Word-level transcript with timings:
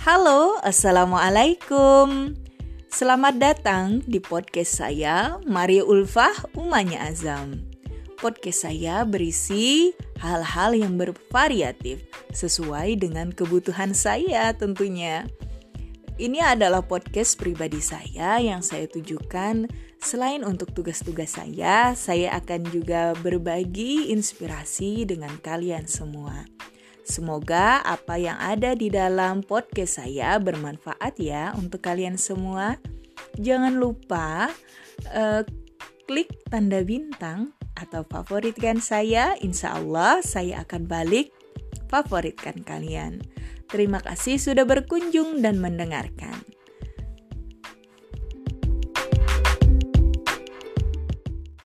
Halo, 0.00 0.56
Assalamualaikum. 0.64 2.32
Selamat 2.88 3.36
datang 3.36 4.00
di 4.08 4.16
podcast 4.16 4.80
saya, 4.80 5.36
Maria 5.44 5.84
Ulfah 5.84 6.32
Umanya 6.56 7.04
Azam. 7.04 7.68
Podcast 8.16 8.64
saya 8.64 9.04
berisi 9.04 9.92
hal-hal 10.24 10.72
yang 10.72 10.96
bervariatif 10.96 12.00
Sesuai 12.32 12.96
dengan 12.96 13.28
kebutuhan 13.28 13.92
saya 13.92 14.56
tentunya. 14.56 15.28
Ini 16.16 16.56
adalah 16.56 16.80
podcast 16.80 17.36
pribadi 17.36 17.84
saya 17.84 18.40
yang 18.40 18.64
saya 18.64 18.88
tujukan. 18.88 19.68
Selain 20.00 20.48
untuk 20.48 20.72
tugas-tugas 20.72 21.36
saya, 21.36 21.92
saya 21.92 22.40
akan 22.40 22.72
juga 22.72 23.12
berbagi 23.20 24.08
inspirasi 24.16 25.04
dengan 25.04 25.36
kalian 25.44 25.84
semua. 25.84 26.48
Semoga 27.10 27.82
apa 27.82 28.22
yang 28.22 28.38
ada 28.38 28.78
di 28.78 28.86
dalam 28.86 29.42
podcast 29.42 29.98
saya 29.98 30.38
bermanfaat 30.38 31.18
ya 31.18 31.50
untuk 31.58 31.82
kalian 31.82 32.14
semua. 32.14 32.78
Jangan 33.34 33.74
lupa 33.82 34.46
uh, 35.10 35.42
klik 36.06 36.30
tanda 36.46 36.86
bintang 36.86 37.50
atau 37.74 38.06
favoritkan 38.06 38.78
saya. 38.78 39.34
Insya 39.42 39.82
Allah 39.82 40.22
saya 40.22 40.62
akan 40.62 40.86
balik 40.86 41.34
favoritkan 41.90 42.62
kalian. 42.62 43.18
Terima 43.66 43.98
kasih 43.98 44.38
sudah 44.38 44.62
berkunjung 44.62 45.42
dan 45.42 45.58
mendengarkan. 45.58 46.59